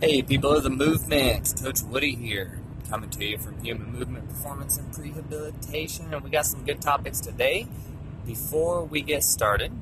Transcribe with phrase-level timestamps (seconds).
[0.00, 4.78] Hey, people of the movement, Coach Woody here, coming to you from Human Movement Performance
[4.78, 7.66] and Rehabilitation, and we got some good topics today.
[8.24, 9.72] Before we get started,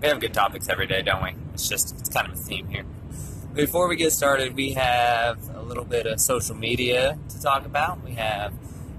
[0.00, 1.34] we have good topics every day, don't we?
[1.52, 2.86] It's just it's kind of a theme here.
[3.52, 8.02] Before we get started, we have a little bit of social media to talk about.
[8.02, 8.54] We have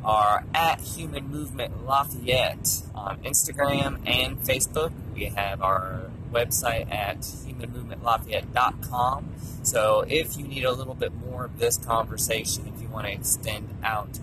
[0.06, 4.92] our at Human Movement Lafayette on Instagram and Facebook.
[5.16, 9.30] We have our website at humanmovementlafayette.com.
[9.64, 13.14] So if you need a little bit more of this conversation, if you want to
[13.14, 14.20] extend out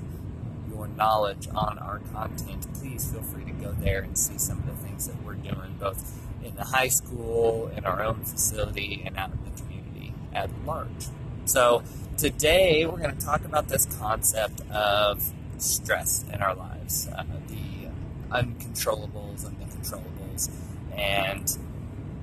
[0.68, 4.66] your knowledge on our content, please feel free to go there and see some of
[4.66, 9.16] the things that we're doing, both in the high school, in our own facility, and
[9.16, 11.06] out in the community at large.
[11.44, 11.82] So
[12.16, 17.88] today we're going to talk about this concept of stress in our lives, uh, the
[18.30, 20.50] uncontrollables and the controllables,
[20.96, 21.58] and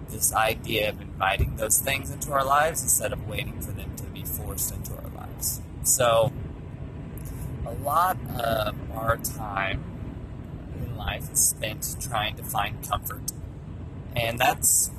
[0.09, 4.03] this idea of inviting those things into our lives instead of waiting for them to
[4.03, 5.61] be forced into our lives.
[5.83, 6.31] So,
[7.65, 9.83] a lot of our time
[10.79, 13.31] in life is spent trying to find comfort,
[14.15, 14.91] and that's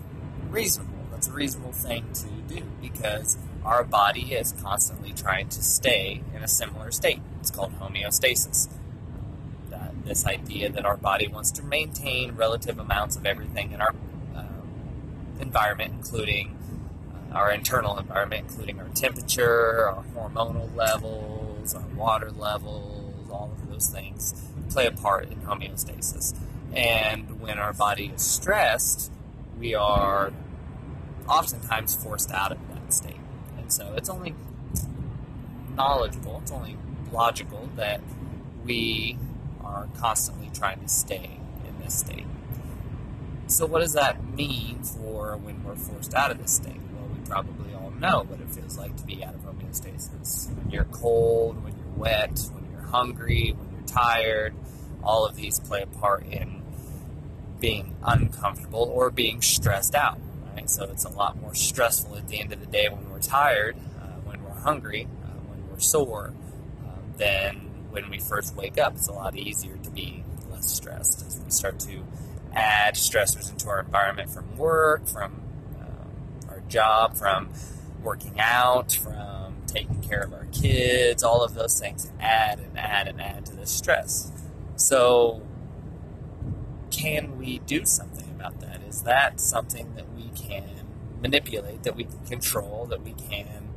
[0.48, 0.92] reasonable.
[1.10, 6.42] That's a reasonable thing to do because our body is constantly trying to stay in
[6.42, 7.20] a similar state.
[7.41, 8.68] It's called homeostasis.
[10.04, 13.92] This idea that our body wants to maintain relative amounts of everything in our
[15.40, 16.56] environment, including
[17.32, 23.70] uh, our internal environment, including our temperature, our hormonal levels, our water levels, all of
[23.70, 24.34] those things
[24.70, 26.34] play a part in homeostasis.
[26.74, 29.10] And when our body is stressed,
[29.58, 30.32] we are
[31.28, 33.16] oftentimes forced out of that state.
[33.58, 34.34] And so it's only
[35.74, 36.76] knowledgeable, it's only
[37.12, 38.00] logical that
[38.64, 39.18] we
[39.64, 42.26] are constantly trying to stay in this state.
[43.48, 46.80] So, what does that mean for when we're forced out of this state?
[46.92, 50.53] Well, we probably all know what it feels like to be out of homeostasis.
[50.56, 54.53] When you're cold, when you're wet, when you're hungry, when you're tired,
[55.03, 56.62] all of these play a part in
[57.60, 60.19] being uncomfortable or being stressed out.
[60.53, 60.69] Right?
[60.69, 63.76] So, it's a lot more stressful at the end of the day when we're tired,
[64.03, 66.34] uh, when we're hungry, uh, when we're sore,
[66.84, 67.56] um, than
[67.91, 68.94] when we first wake up.
[68.97, 72.03] It's a lot easier to be less stressed as we start to
[72.56, 75.43] add stressors into our environment from work, from
[75.78, 77.50] um, our job, from
[78.03, 83.09] working out, from taking care of our kids, all of those things add and add
[83.09, 84.33] and add to the stress.
[84.77, 85.43] So,
[86.91, 88.81] can we do something about that?
[88.88, 90.87] Is that something that we can
[91.21, 93.69] manipulate, that we can control, that we can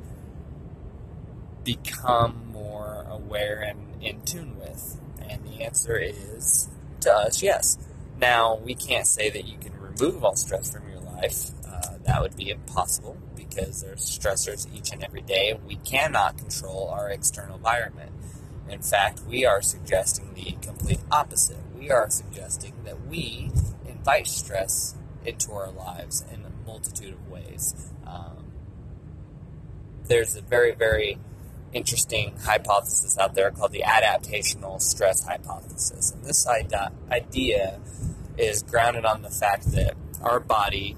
[1.63, 4.99] become more aware and in tune with?
[5.27, 6.69] And the answer is
[7.01, 7.77] to us, yes.
[8.19, 11.51] Now, we can't say that you can remove all stress from your life.
[11.65, 15.57] Uh, that would be impossible because there's stressors each and every day.
[15.65, 18.11] We cannot control our external environment.
[18.69, 21.57] In fact, we are suggesting the complete opposite.
[21.75, 23.51] We are suggesting that we
[23.87, 27.89] invite stress into our lives in a multitude of ways.
[28.05, 28.51] Um,
[30.07, 31.19] there's a very, very
[31.71, 36.11] interesting hypothesis out there called the adaptational stress hypothesis.
[36.11, 37.79] And this idea
[38.39, 40.95] is grounded on the fact that our body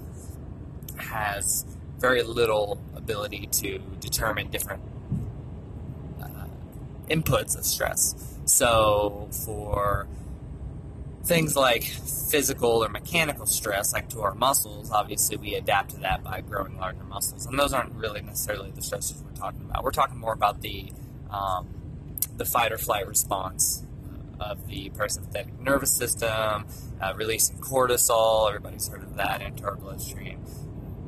[0.96, 1.66] has
[1.98, 4.82] very little ability to determine different
[6.20, 6.46] uh,
[7.08, 8.14] inputs of stress.
[8.44, 10.06] So, for
[11.24, 16.24] things like physical or mechanical stress, like to our muscles, obviously we adapt to that
[16.24, 19.84] by growing larger muscles, and those aren't really necessarily the stresses we're talking about.
[19.84, 20.92] We're talking more about the
[21.30, 21.68] um,
[22.36, 23.84] the fight or flight response
[24.50, 26.66] of the parasympathetic nervous system,
[27.00, 28.48] uh, releasing cortisol.
[28.48, 30.44] Everybody's heard of that into our bloodstream.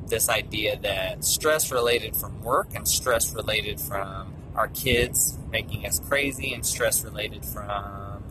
[0.07, 5.99] This idea that stress related from work and stress related from our kids making us
[5.99, 8.23] crazy, and stress related from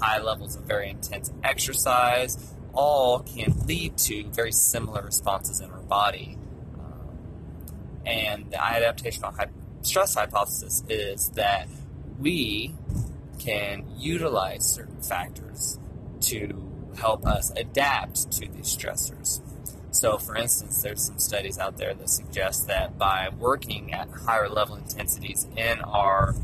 [0.00, 5.82] high levels of very intense exercise, all can lead to very similar responses in our
[5.82, 6.38] body.
[6.78, 7.18] Um,
[8.06, 9.34] and the adaptational
[9.82, 11.68] stress hypothesis is that
[12.18, 12.74] we
[13.40, 15.78] can utilize certain factors
[16.20, 19.40] to help us adapt to these stressors.
[19.92, 24.48] So, for instance, there's some studies out there that suggest that by working at higher
[24.48, 26.34] level intensities in our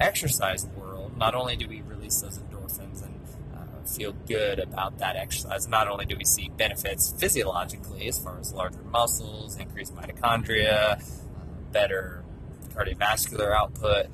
[0.00, 3.14] exercise world, not only do we release those endorphins and
[3.56, 8.38] uh, feel good about that exercise, not only do we see benefits physiologically as far
[8.38, 11.00] as larger muscles, increased mitochondria, uh,
[11.72, 12.22] better
[12.74, 14.06] cardiovascular output,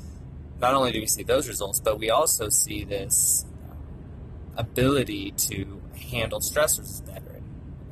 [0.64, 3.44] not only do we see those results, but we also see this
[4.56, 7.42] ability to handle stressors better.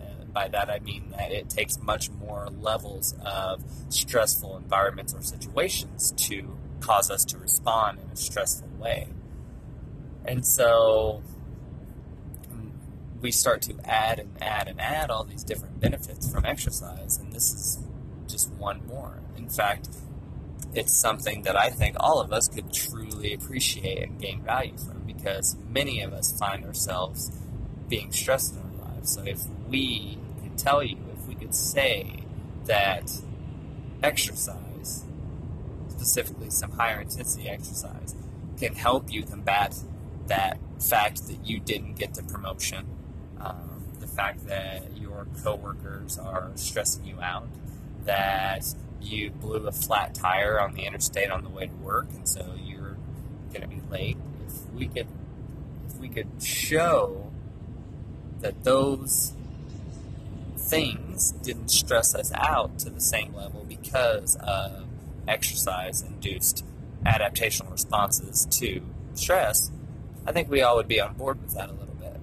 [0.00, 5.20] And by that I mean that it takes much more levels of stressful environments or
[5.20, 9.08] situations to cause us to respond in a stressful way.
[10.24, 11.22] And so
[13.20, 17.34] we start to add and add and add all these different benefits from exercise, and
[17.34, 17.78] this is
[18.26, 19.20] just one more.
[19.36, 19.88] In fact,
[20.74, 25.02] it's something that I think all of us could truly appreciate and gain value from
[25.06, 27.30] because many of us find ourselves
[27.88, 29.12] being stressed in our lives.
[29.12, 32.24] So if we could tell you, if we could say
[32.64, 33.12] that
[34.02, 35.04] exercise,
[35.88, 38.14] specifically some higher intensity exercise,
[38.58, 39.74] can help you combat
[40.28, 42.86] that fact that you didn't get the promotion
[43.44, 47.48] um, the fact that your coworkers are stressing you out,
[48.04, 48.64] that
[49.02, 52.54] you blew a flat tire on the interstate on the way to work, and so
[52.62, 52.96] you're
[53.52, 54.16] going to be late.
[54.46, 55.06] If we could,
[55.88, 57.30] if we could show
[58.40, 59.32] that those
[60.56, 64.86] things didn't stress us out to the same level because of
[65.28, 66.64] exercise-induced
[67.04, 68.80] adaptational responses to
[69.14, 69.70] stress,
[70.26, 72.20] I think we all would be on board with that a little bit.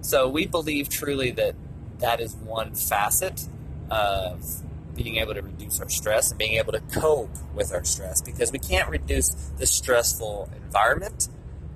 [0.00, 1.54] so we believe truly that
[1.98, 3.48] that is one facet
[3.90, 4.62] of
[4.96, 8.50] being able to reduce our stress and being able to cope with our stress because
[8.50, 9.28] we can't reduce
[9.58, 11.28] the stressful environment,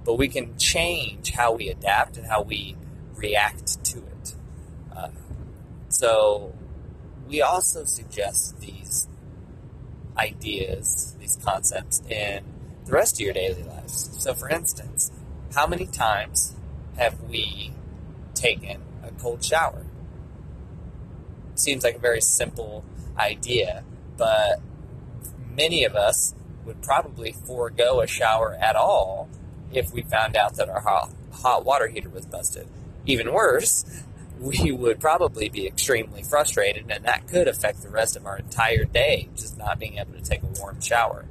[0.04, 2.76] but we can change how we adapt and how we
[3.14, 4.34] react to it.
[4.96, 5.08] Uh,
[5.88, 6.54] so
[7.28, 9.08] we also suggest these
[10.16, 12.42] ideas, these concepts in
[12.86, 14.10] the rest of your daily lives.
[14.18, 15.12] So, for instance,
[15.54, 16.54] how many times
[16.96, 17.72] have we
[18.40, 19.84] taken a cold shower.
[21.54, 22.84] Seems like a very simple
[23.20, 23.84] idea,
[24.16, 24.60] but
[25.54, 26.34] many of us
[26.64, 29.28] would probably forego a shower at all
[29.72, 32.66] if we found out that our hot, hot water heater was busted.
[33.06, 33.84] Even worse,
[34.40, 38.84] we would probably be extremely frustrated, and that could affect the rest of our entire
[38.84, 41.26] day, just not being able to take a warm shower.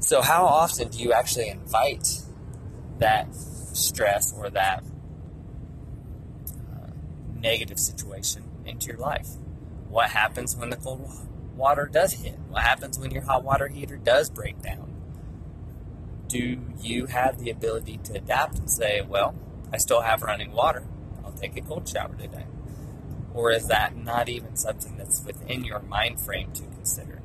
[0.00, 2.22] So, how often do you actually invite
[2.98, 4.84] that stress or that
[6.72, 6.90] uh,
[7.34, 9.28] negative situation into your life?
[9.88, 11.10] What happens when the cold
[11.56, 12.38] water does hit?
[12.48, 14.94] What happens when your hot water heater does break down?
[16.28, 19.34] Do you have the ability to adapt and say, well,
[19.72, 20.84] I still have running water.
[21.24, 22.44] I'll take a cold shower today?
[23.32, 27.22] Or is that not even something that's within your mind frame to consider?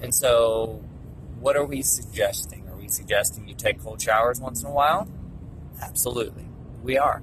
[0.00, 0.82] And so,
[1.40, 2.68] what are we suggesting?
[2.68, 5.08] Are we suggesting you take cold showers once in a while?
[5.80, 6.46] Absolutely,
[6.82, 7.22] we are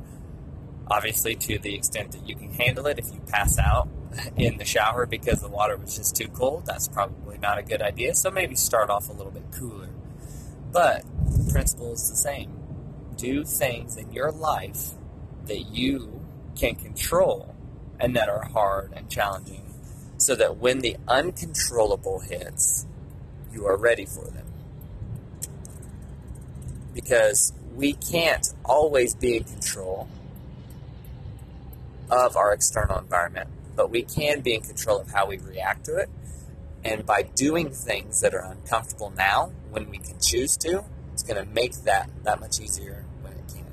[0.88, 3.00] obviously to the extent that you can handle it.
[3.00, 3.88] If you pass out
[4.36, 7.82] in the shower because the water was just too cold, that's probably not a good
[7.82, 8.14] idea.
[8.14, 9.90] So maybe start off a little bit cooler.
[10.72, 12.58] But the principle is the same.
[13.18, 14.92] Do things in your life
[15.46, 16.22] that you
[16.56, 17.56] can control
[18.00, 19.74] and that are hard and challenging
[20.18, 22.86] so that when the uncontrollable hits,
[23.52, 24.46] you are ready for them.
[26.94, 30.08] Because we can't always be in control
[32.10, 33.50] of our external environment,
[33.82, 36.08] but we can be in control of how we react to it.
[36.84, 40.84] And by doing things that are uncomfortable now, when we can choose to,
[41.14, 43.66] it's going to make that that much easier when it can.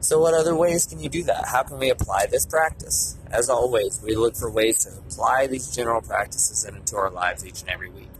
[0.00, 1.46] So, what other ways can you do that?
[1.46, 3.16] How can we apply this practice?
[3.30, 7.62] As always, we look for ways to apply these general practices into our lives each
[7.62, 8.10] and every week.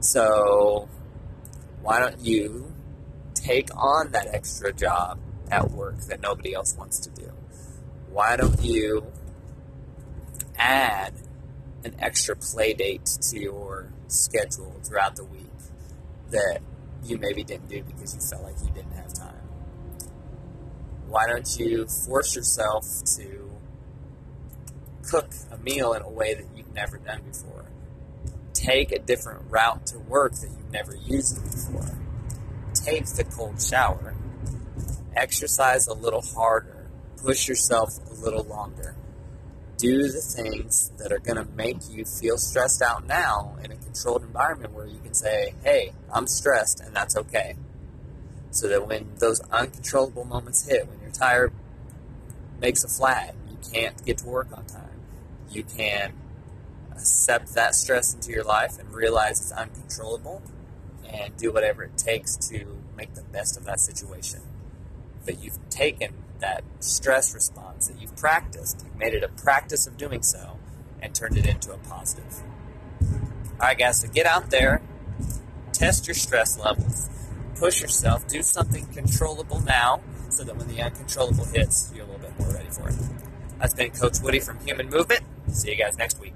[0.00, 0.88] So,
[1.82, 2.72] why don't you
[3.34, 5.18] take on that extra job
[5.50, 7.30] at work that nobody else wants to do?
[8.14, 9.04] why don't you
[10.64, 11.12] add
[11.84, 15.50] an extra play date to your schedule throughout the week
[16.30, 16.60] that
[17.04, 19.34] you maybe didn't do because you felt like you didn't have time?
[21.06, 23.50] Why don't you force yourself to
[25.08, 27.66] cook a meal in a way that you've never done before?
[28.54, 31.98] Take a different route to work that you've never used before.
[32.72, 34.14] Take the cold shower.
[35.14, 36.84] Exercise a little harder
[37.24, 38.94] push yourself a little longer.
[39.84, 43.76] Do the things that are going to make you feel stressed out now in a
[43.76, 47.56] controlled environment where you can say, hey, I'm stressed, and that's okay.
[48.50, 51.52] So that when those uncontrollable moments hit, when your tire
[52.58, 55.02] makes a flat, you can't get to work on time,
[55.50, 56.14] you can
[56.92, 60.40] accept that stress into your life and realize it's uncontrollable
[61.06, 64.40] and do whatever it takes to make the best of that situation.
[65.26, 69.96] But you've taken that stress response that you've practiced, you've made it a practice of
[69.96, 70.58] doing so,
[71.00, 72.42] and turned it into a positive.
[73.00, 74.82] All right, guys, so get out there,
[75.72, 77.08] test your stress levels,
[77.56, 82.20] push yourself, do something controllable now so that when the uncontrollable hits, you're a little
[82.20, 82.96] bit more ready for it.
[83.58, 85.20] That's been Coach Woody from Human Movement.
[85.52, 86.33] See you guys next week.